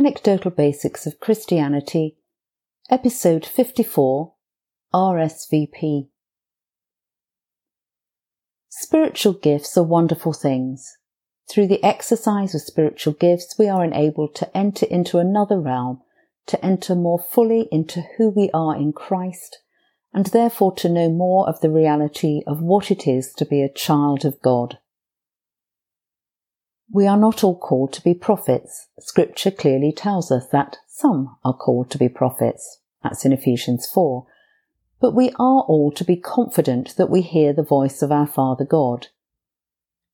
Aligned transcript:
Anecdotal 0.00 0.50
Basics 0.50 1.06
of 1.06 1.20
Christianity, 1.20 2.16
Episode 2.88 3.44
54 3.44 4.32
RSVP. 4.94 6.08
Spiritual 8.70 9.34
gifts 9.34 9.76
are 9.76 9.84
wonderful 9.84 10.32
things. 10.32 10.96
Through 11.50 11.66
the 11.66 11.84
exercise 11.84 12.54
of 12.54 12.62
spiritual 12.62 13.12
gifts, 13.12 13.56
we 13.58 13.68
are 13.68 13.84
enabled 13.84 14.34
to 14.36 14.56
enter 14.56 14.86
into 14.86 15.18
another 15.18 15.60
realm, 15.60 16.00
to 16.46 16.64
enter 16.64 16.94
more 16.94 17.18
fully 17.18 17.68
into 17.70 18.02
who 18.16 18.30
we 18.30 18.48
are 18.54 18.74
in 18.74 18.94
Christ, 18.94 19.58
and 20.14 20.24
therefore 20.24 20.72
to 20.76 20.88
know 20.88 21.10
more 21.10 21.46
of 21.46 21.60
the 21.60 21.68
reality 21.68 22.40
of 22.46 22.62
what 22.62 22.90
it 22.90 23.06
is 23.06 23.34
to 23.34 23.44
be 23.44 23.60
a 23.60 23.68
child 23.68 24.24
of 24.24 24.40
God. 24.40 24.78
We 26.92 27.06
are 27.06 27.16
not 27.16 27.44
all 27.44 27.56
called 27.56 27.92
to 27.94 28.02
be 28.02 28.14
prophets. 28.14 28.88
Scripture 28.98 29.52
clearly 29.52 29.92
tells 29.92 30.32
us 30.32 30.48
that 30.48 30.78
some 30.88 31.36
are 31.44 31.54
called 31.54 31.90
to 31.90 31.98
be 31.98 32.08
prophets. 32.08 32.80
That's 33.02 33.24
in 33.24 33.32
Ephesians 33.32 33.88
4. 33.92 34.26
But 35.00 35.14
we 35.14 35.30
are 35.38 35.62
all 35.62 35.92
to 35.92 36.04
be 36.04 36.16
confident 36.16 36.96
that 36.96 37.08
we 37.08 37.22
hear 37.22 37.52
the 37.52 37.62
voice 37.62 38.02
of 38.02 38.10
our 38.10 38.26
Father 38.26 38.64
God. 38.64 39.06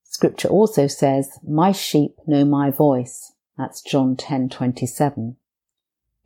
Scripture 0.04 0.48
also 0.48 0.86
says, 0.86 1.38
My 1.46 1.72
sheep 1.72 2.16
know 2.26 2.44
my 2.44 2.70
voice. 2.70 3.32
That's 3.56 3.80
John 3.80 4.14
10:27. 4.16 5.36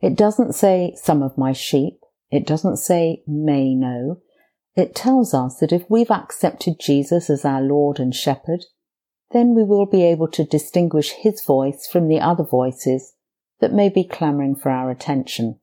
It 0.01 0.15
doesn't 0.15 0.53
say 0.53 0.93
some 0.97 1.23
of 1.23 1.37
my 1.37 1.53
sheep. 1.53 2.01
It 2.29 2.45
doesn't 2.45 2.77
say 2.77 3.23
may 3.25 3.73
know. 3.73 4.19
It 4.75 4.95
tells 4.95 5.33
us 5.33 5.59
that 5.59 5.71
if 5.71 5.89
we've 5.89 6.11
accepted 6.11 6.79
Jesus 6.79 7.29
as 7.29 7.45
our 7.45 7.61
Lord 7.61 7.99
and 7.99 8.13
Shepherd, 8.13 8.65
then 9.33 9.55
we 9.55 9.63
will 9.63 9.85
be 9.85 10.03
able 10.03 10.27
to 10.27 10.43
distinguish 10.43 11.11
his 11.11 11.43
voice 11.43 11.87
from 11.87 12.07
the 12.07 12.19
other 12.19 12.43
voices 12.43 13.13
that 13.59 13.73
may 13.73 13.89
be 13.89 14.03
clamouring 14.03 14.55
for 14.55 14.69
our 14.69 14.89
attention. 14.89 15.59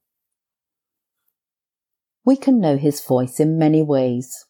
We 2.25 2.37
can 2.37 2.61
know 2.61 2.77
his 2.77 3.05
voice 3.05 3.41
in 3.41 3.59
many 3.59 3.83
ways. 3.83 4.47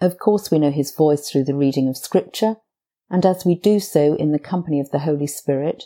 Of 0.00 0.18
course, 0.18 0.50
we 0.50 0.58
know 0.58 0.70
his 0.70 0.94
voice 0.94 1.28
through 1.28 1.44
the 1.44 1.54
reading 1.54 1.88
of 1.88 1.96
Scripture, 1.96 2.56
and 3.10 3.24
as 3.24 3.44
we 3.44 3.54
do 3.54 3.78
so 3.78 4.14
in 4.14 4.32
the 4.32 4.38
company 4.38 4.80
of 4.80 4.90
the 4.90 5.00
Holy 5.00 5.26
Spirit, 5.26 5.84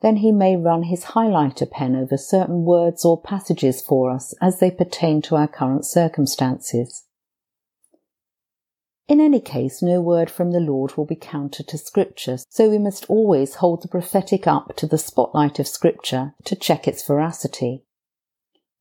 then 0.00 0.16
he 0.16 0.30
may 0.30 0.56
run 0.56 0.84
his 0.84 1.06
highlighter 1.06 1.68
pen 1.68 1.96
over 1.96 2.16
certain 2.16 2.64
words 2.64 3.04
or 3.04 3.20
passages 3.20 3.82
for 3.82 4.10
us 4.10 4.32
as 4.40 4.60
they 4.60 4.70
pertain 4.70 5.20
to 5.22 5.36
our 5.36 5.48
current 5.48 5.84
circumstances. 5.84 7.04
In 9.08 9.22
any 9.22 9.40
case, 9.40 9.80
no 9.80 10.02
word 10.02 10.30
from 10.30 10.50
the 10.50 10.60
Lord 10.60 10.98
will 10.98 11.06
be 11.06 11.16
counter 11.16 11.62
to 11.62 11.78
Scripture, 11.78 12.36
so 12.50 12.68
we 12.68 12.76
must 12.76 13.06
always 13.08 13.54
hold 13.54 13.80
the 13.80 13.88
prophetic 13.88 14.46
up 14.46 14.76
to 14.76 14.86
the 14.86 14.98
spotlight 14.98 15.58
of 15.58 15.66
Scripture 15.66 16.34
to 16.44 16.54
check 16.54 16.86
its 16.86 17.06
veracity. 17.06 17.84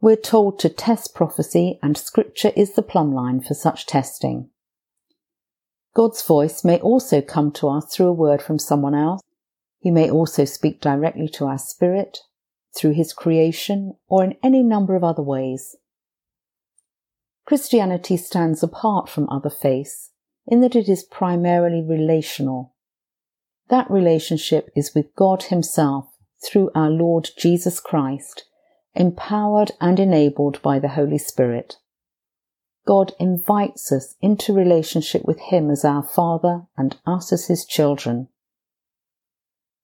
We're 0.01 0.17
told 0.17 0.59
to 0.59 0.69
test 0.69 1.15
prophecy, 1.15 1.79
and 1.81 1.97
Scripture 1.97 2.51
is 2.57 2.73
the 2.73 2.81
plumb 2.81 3.13
line 3.13 3.39
for 3.39 3.53
such 3.53 3.85
testing. 3.85 4.49
God's 5.95 6.21
voice 6.21 6.61
may 6.65 6.77
also 6.77 7.21
come 7.21 7.53
to 7.53 7.69
us 7.69 7.85
through 7.95 8.07
a 8.07 8.13
word 8.13 8.41
from 8.41 8.59
someone 8.59 8.95
else. 8.95 9.21
He 9.79 9.91
may 9.91 10.11
also 10.11 10.43
speak 10.43 10.81
directly 10.81 11.29
to 11.29 11.45
our 11.45 11.57
spirit, 11.57 12.17
through 12.75 12.95
His 12.95 13.13
creation, 13.13 13.93
or 14.09 14.25
in 14.25 14.35
any 14.43 14.61
number 14.61 14.97
of 14.97 15.05
other 15.05 15.23
ways. 15.23 15.77
Christianity 17.45 18.17
stands 18.17 18.61
apart 18.61 19.07
from 19.07 19.29
other 19.29 19.49
faiths 19.49 20.11
in 20.47 20.61
that 20.61 20.75
it 20.75 20.87
is 20.87 21.03
primarily 21.03 21.81
relational. 21.81 22.73
That 23.69 23.89
relationship 23.91 24.69
is 24.75 24.95
with 24.95 25.15
God 25.15 25.43
Himself 25.43 26.05
through 26.43 26.71
our 26.73 26.89
Lord 26.89 27.29
Jesus 27.37 27.79
Christ, 27.79 28.45
empowered 28.95 29.71
and 29.81 29.99
enabled 29.99 30.61
by 30.61 30.79
the 30.79 30.89
Holy 30.89 31.17
Spirit. 31.17 31.75
God 32.85 33.11
invites 33.19 33.91
us 33.91 34.15
into 34.21 34.53
relationship 34.53 35.25
with 35.25 35.39
Him 35.39 35.69
as 35.69 35.83
our 35.83 36.03
Father 36.03 36.61
and 36.77 36.95
us 37.05 37.33
as 37.33 37.47
His 37.47 37.65
children. 37.65 38.29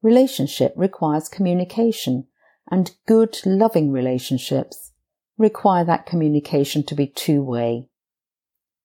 Relationship 0.02 0.74
requires 0.78 1.28
communication, 1.28 2.28
and 2.72 2.92
good, 3.06 3.38
loving 3.46 3.92
relationships 3.92 4.92
require 5.38 5.84
that 5.84 6.06
communication 6.06 6.84
to 6.84 6.96
be 6.96 7.08
two 7.08 7.44
way. 7.44 7.90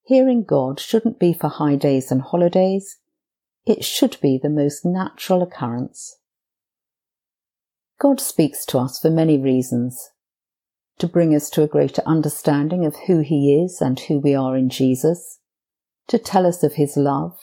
Hearing 0.09 0.43
God 0.43 0.81
shouldn't 0.81 1.19
be 1.19 1.35
for 1.35 1.49
high 1.49 1.77
days 1.77 2.11
and 2.11 2.23
holidays. 2.23 2.97
It 3.67 3.85
should 3.85 4.17
be 4.23 4.39
the 4.39 4.49
most 4.49 4.83
natural 4.83 5.43
occurrence. 5.43 6.17
God 8.01 8.19
speaks 8.19 8.65
to 8.65 8.79
us 8.79 8.99
for 8.99 9.11
many 9.11 9.37
reasons. 9.37 10.13
To 11.01 11.07
bring 11.07 11.35
us 11.35 11.51
to 11.51 11.63
a 11.63 11.67
greater 11.67 12.01
understanding 12.07 12.87
of 12.87 12.97
who 13.07 13.21
He 13.21 13.63
is 13.63 13.83
and 13.83 14.01
who 14.01 14.19
we 14.19 14.35
are 14.35 14.57
in 14.57 14.71
Jesus, 14.71 15.41
to 16.07 16.19
tell 16.19 16.47
us 16.47 16.63
of 16.63 16.77
His 16.77 16.97
love, 16.97 17.37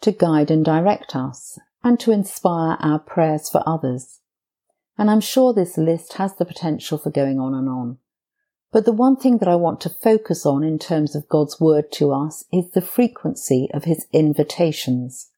to 0.00 0.10
guide 0.10 0.50
and 0.50 0.64
direct 0.64 1.14
us, 1.14 1.56
and 1.84 2.00
to 2.00 2.10
inspire 2.10 2.78
our 2.80 2.98
prayers 2.98 3.48
for 3.48 3.62
others. 3.64 4.18
And 4.98 5.08
I'm 5.08 5.20
sure 5.20 5.54
this 5.54 5.78
list 5.78 6.14
has 6.14 6.34
the 6.34 6.44
potential 6.44 6.98
for 6.98 7.10
going 7.10 7.38
on 7.38 7.54
and 7.54 7.68
on. 7.68 7.98
But 8.72 8.84
the 8.84 8.92
one 8.92 9.16
thing 9.16 9.38
that 9.38 9.48
I 9.48 9.56
want 9.56 9.80
to 9.82 9.90
focus 9.90 10.44
on 10.44 10.62
in 10.62 10.78
terms 10.78 11.14
of 11.14 11.28
God's 11.28 11.60
word 11.60 11.90
to 11.92 12.12
us 12.12 12.44
is 12.52 12.70
the 12.70 12.80
frequency 12.80 13.68
of 13.72 13.84
his 13.84 14.06
invitations. 14.12 15.30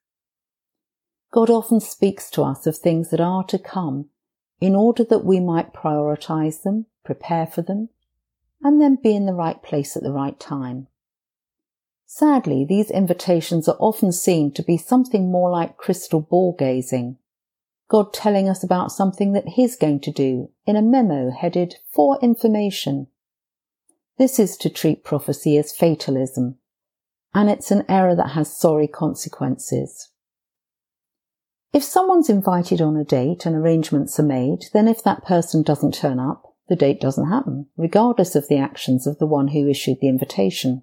God 1.31 1.51
often 1.51 1.81
speaks 1.81 2.31
to 2.31 2.43
us 2.43 2.67
of 2.67 2.77
things 2.77 3.11
that 3.11 3.21
are 3.21 3.45
to 3.45 3.59
come 3.59 4.07
in 4.61 4.75
order 4.75 5.05
that 5.05 5.25
we 5.25 5.41
might 5.41 5.75
prioritize 5.75 6.63
them, 6.63 6.87
prepare 7.05 7.47
for 7.47 7.63
them, 7.63 7.91
and 8.63 8.81
then 8.81 8.99
be 9.01 9.15
in 9.15 9.27
the 9.27 9.35
right 9.35 9.63
place 9.63 9.97
at 9.97 10.03
the 10.03 10.13
right 10.13 10.41
time. 10.41 10.89
Sadly, 12.07 12.65
these 12.65 12.91
invitations 12.91 13.69
are 13.69 13.77
often 13.79 14.11
seen 14.11 14.51
to 14.53 14.63
be 14.63 14.79
something 14.79 15.31
more 15.31 15.51
like 15.51 15.77
crystal 15.77 16.23
ball 16.23 16.57
gazing. 16.59 17.19
God 17.89 18.13
telling 18.13 18.49
us 18.49 18.65
about 18.65 18.91
something 18.91 19.35
that 19.35 19.51
He's 19.51 19.77
going 19.77 20.01
to 20.01 20.11
do 20.11 20.51
in 20.67 20.75
a 20.75 20.83
memo 20.83 21.31
headed 21.31 21.77
for 21.93 22.19
information 22.21 23.07
this 24.19 24.39
is 24.39 24.57
to 24.59 24.69
treat 24.69 25.05
prophecy 25.05 25.57
as 25.57 25.73
fatalism, 25.73 26.57
and 27.35 27.49
it's 27.49 27.71
an 27.71 27.85
error 27.89 28.15
that 28.15 28.31
has 28.31 28.59
sorry 28.59 28.89
consequences. 28.89 30.11
If 31.73 31.85
someone's 31.85 32.31
invited 32.31 32.81
on 32.81 32.97
a 32.97 33.05
date 33.05 33.47
and 33.47 33.55
arrangements 33.55 34.19
are 34.19 34.25
made, 34.25 34.65
then 34.73 34.89
if 34.89 35.03
that 35.05 35.25
person 35.25 35.63
doesn't 35.63 35.95
turn 35.95 36.19
up, 36.19 36.55
the 36.69 36.77
date 36.77 37.01
doesn't 37.01 37.31
happen, 37.31 37.67
regardless 37.77 38.35
of 38.35 38.49
the 38.49 38.59
actions 38.59 39.07
of 39.07 39.19
the 39.19 39.27
one 39.27 39.49
who 39.49 39.69
issued 39.69 39.99
the 40.01 40.09
invitation. 40.09 40.83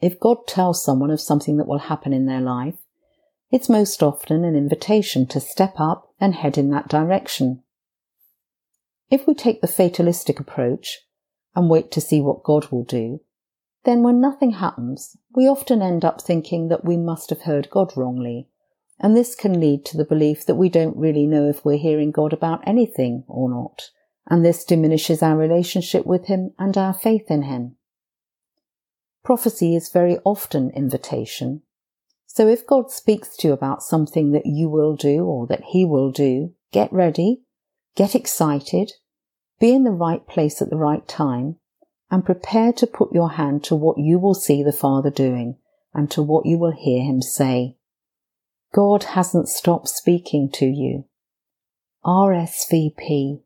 If 0.00 0.20
God 0.20 0.46
tells 0.46 0.84
someone 0.84 1.10
of 1.10 1.20
something 1.20 1.56
that 1.56 1.66
will 1.66 1.78
happen 1.78 2.12
in 2.12 2.26
their 2.26 2.40
life, 2.40 2.76
it's 3.50 3.68
most 3.68 4.02
often 4.02 4.44
an 4.44 4.54
invitation 4.54 5.26
to 5.28 5.40
step 5.40 5.74
up 5.78 6.12
and 6.20 6.34
head 6.34 6.58
in 6.58 6.70
that 6.70 6.88
direction. 6.88 7.62
If 9.10 9.26
we 9.26 9.34
take 9.34 9.60
the 9.60 9.68
fatalistic 9.68 10.40
approach, 10.40 11.05
and 11.56 11.70
wait 11.70 11.90
to 11.90 12.00
see 12.00 12.20
what 12.20 12.44
God 12.44 12.70
will 12.70 12.84
do, 12.84 13.20
then 13.84 14.02
when 14.02 14.20
nothing 14.20 14.52
happens, 14.52 15.16
we 15.34 15.48
often 15.48 15.80
end 15.80 16.04
up 16.04 16.20
thinking 16.20 16.68
that 16.68 16.84
we 16.84 16.96
must 16.96 17.30
have 17.30 17.42
heard 17.42 17.70
God 17.70 17.92
wrongly. 17.96 18.48
And 18.98 19.16
this 19.16 19.34
can 19.34 19.60
lead 19.60 19.84
to 19.86 19.96
the 19.96 20.04
belief 20.04 20.44
that 20.46 20.54
we 20.56 20.68
don't 20.68 20.96
really 20.96 21.26
know 21.26 21.48
if 21.48 21.64
we're 21.64 21.78
hearing 21.78 22.10
God 22.10 22.32
about 22.32 22.66
anything 22.66 23.24
or 23.26 23.48
not. 23.48 23.90
And 24.28 24.44
this 24.44 24.64
diminishes 24.64 25.22
our 25.22 25.36
relationship 25.36 26.04
with 26.04 26.26
Him 26.26 26.52
and 26.58 26.76
our 26.76 26.92
faith 26.92 27.30
in 27.30 27.42
Him. 27.42 27.76
Prophecy 29.24 29.74
is 29.74 29.88
very 29.88 30.18
often 30.24 30.70
invitation. 30.70 31.62
So 32.26 32.48
if 32.48 32.66
God 32.66 32.90
speaks 32.90 33.36
to 33.36 33.48
you 33.48 33.54
about 33.54 33.82
something 33.82 34.32
that 34.32 34.46
you 34.46 34.68
will 34.68 34.96
do 34.96 35.24
or 35.24 35.46
that 35.46 35.62
He 35.70 35.84
will 35.84 36.10
do, 36.10 36.54
get 36.72 36.92
ready, 36.92 37.42
get 37.94 38.14
excited, 38.14 38.92
be 39.58 39.74
in 39.74 39.84
the 39.84 39.90
right 39.90 40.26
place 40.26 40.60
at 40.60 40.70
the 40.70 40.76
right 40.76 41.06
time 41.08 41.56
and 42.10 42.24
prepare 42.24 42.72
to 42.74 42.86
put 42.86 43.12
your 43.12 43.30
hand 43.30 43.64
to 43.64 43.74
what 43.74 43.98
you 43.98 44.18
will 44.18 44.34
see 44.34 44.62
the 44.62 44.72
Father 44.72 45.10
doing 45.10 45.56
and 45.94 46.10
to 46.10 46.22
what 46.22 46.46
you 46.46 46.58
will 46.58 46.72
hear 46.72 47.02
him 47.02 47.22
say. 47.22 47.76
God 48.74 49.04
hasn't 49.04 49.48
stopped 49.48 49.88
speaking 49.88 50.50
to 50.54 50.66
you. 50.66 51.04
RSVP 52.04 53.40